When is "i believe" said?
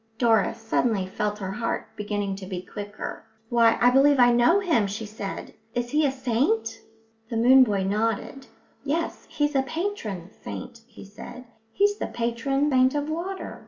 3.79-4.17